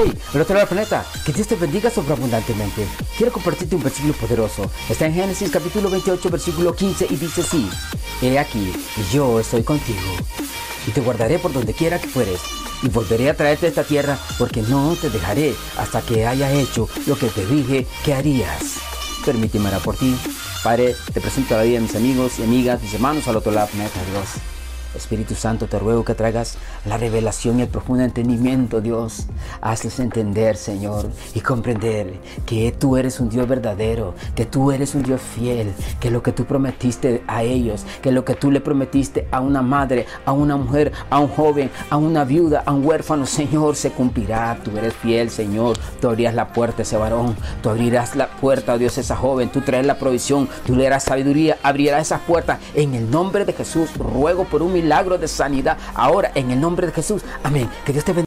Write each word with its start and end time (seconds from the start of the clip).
Hey, 0.00 0.12
el 0.32 0.40
otro 0.40 0.54
lado 0.54 0.66
del 0.66 0.76
planeta, 0.76 1.04
que 1.26 1.32
Dios 1.32 1.48
te 1.48 1.56
bendiga 1.56 1.90
sobreabundantemente. 1.90 2.86
Quiero 3.16 3.32
compartirte 3.32 3.74
un 3.74 3.82
versículo 3.82 4.14
poderoso. 4.14 4.70
Está 4.88 5.06
en 5.06 5.14
Génesis 5.14 5.50
capítulo 5.50 5.90
28, 5.90 6.30
versículo 6.30 6.72
15 6.72 7.08
y 7.10 7.16
dice 7.16 7.40
así. 7.40 7.68
He 8.22 8.38
aquí, 8.38 8.72
yo 9.12 9.40
estoy 9.40 9.64
contigo 9.64 9.98
y 10.86 10.92
te 10.92 11.00
guardaré 11.00 11.40
por 11.40 11.52
donde 11.52 11.74
quiera 11.74 11.98
que 11.98 12.06
fueres 12.06 12.40
y 12.80 12.88
volveré 12.88 13.28
a 13.28 13.36
traerte 13.36 13.66
a 13.66 13.70
esta 13.70 13.82
tierra 13.82 14.16
porque 14.38 14.62
no 14.62 14.94
te 14.94 15.10
dejaré 15.10 15.56
hasta 15.76 16.00
que 16.00 16.24
haya 16.24 16.52
hecho 16.52 16.88
lo 17.06 17.18
que 17.18 17.26
te 17.26 17.44
dije 17.46 17.84
que 18.04 18.14
harías. 18.14 18.76
Permíteme 19.24 19.68
orar 19.68 19.80
por 19.80 19.96
ti. 19.96 20.16
Padre, 20.62 20.94
te 21.12 21.20
presento 21.20 21.54
a 21.54 21.58
la 21.58 21.64
vida 21.64 21.80
de 21.80 21.86
mis 21.86 21.96
amigos 21.96 22.38
y 22.38 22.44
amigas, 22.44 22.80
mis 22.80 22.94
hermanos 22.94 23.26
al 23.26 23.36
otro 23.36 23.50
lado 23.50 23.66
del 23.66 23.76
planeta, 23.76 24.00
Dios. 24.12 24.57
Espíritu 24.94 25.34
Santo, 25.34 25.66
te 25.66 25.78
ruego 25.78 26.04
que 26.04 26.14
traigas 26.14 26.56
la 26.84 26.96
revelación 26.96 27.58
y 27.58 27.62
el 27.62 27.68
profundo 27.68 28.04
entendimiento, 28.04 28.80
Dios. 28.80 29.26
Hazles 29.60 30.00
entender, 30.00 30.56
Señor, 30.56 31.10
y 31.34 31.40
comprender 31.40 32.14
que 32.46 32.72
tú 32.72 32.96
eres 32.96 33.20
un 33.20 33.28
Dios 33.28 33.46
verdadero, 33.48 34.14
que 34.34 34.46
tú 34.46 34.72
eres 34.72 34.94
un 34.94 35.02
Dios 35.02 35.20
fiel, 35.20 35.72
que 36.00 36.10
lo 36.10 36.22
que 36.22 36.32
tú 36.32 36.44
prometiste 36.44 37.22
a 37.26 37.42
ellos, 37.42 37.84
que 38.02 38.12
lo 38.12 38.24
que 38.24 38.34
tú 38.34 38.50
le 38.50 38.60
prometiste 38.60 39.28
a 39.30 39.40
una 39.40 39.62
madre, 39.62 40.06
a 40.24 40.32
una 40.32 40.56
mujer, 40.56 40.92
a 41.10 41.18
un 41.18 41.28
joven, 41.28 41.70
a 41.90 41.96
una 41.96 42.24
viuda, 42.24 42.62
a 42.64 42.72
un 42.72 42.84
huérfano, 42.84 43.26
Señor, 43.26 43.76
se 43.76 43.90
cumplirá. 43.90 44.58
Tú 44.64 44.76
eres 44.76 44.94
fiel, 44.94 45.30
Señor. 45.30 45.78
Tú 46.00 46.08
abrirás 46.08 46.34
la 46.34 46.52
puerta 46.52 46.78
a 46.78 46.82
ese 46.82 46.96
varón, 46.96 47.36
tú 47.62 47.70
abrirás 47.70 48.16
la 48.16 48.28
puerta, 48.28 48.74
oh 48.74 48.78
Dios, 48.78 48.98
a 48.98 49.00
esa 49.00 49.16
joven, 49.16 49.50
tú 49.50 49.60
traes 49.60 49.86
la 49.86 49.98
provisión, 49.98 50.48
tú 50.66 50.74
le 50.74 50.84
darás 50.84 51.04
sabiduría, 51.04 51.58
abrirás 51.62 52.02
esas 52.02 52.20
puertas. 52.22 52.58
En 52.74 52.94
el 52.94 53.10
nombre 53.10 53.44
de 53.44 53.52
Jesús, 53.52 53.96
ruego 53.96 54.44
por 54.44 54.62
un 54.62 54.72
milagro 54.82 55.18
de 55.18 55.28
sanidad 55.28 55.76
ahora 55.94 56.30
en 56.34 56.50
el 56.50 56.60
nombre 56.60 56.86
de 56.86 56.92
Jesús. 56.92 57.22
Amén. 57.42 57.68
Que 57.84 57.92
Dios 57.92 58.04
te 58.04 58.12
bendiga. 58.12 58.26